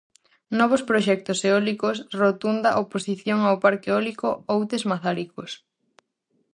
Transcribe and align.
Novos 0.59 0.85
proxectos 0.89 1.37
eólicos 1.49 1.97
rotunda 2.21 2.77
oposición 2.83 3.39
ao 3.43 3.55
parque 3.63 3.89
eólico 3.91 4.29
Outes-Mazaricos. 4.53 5.51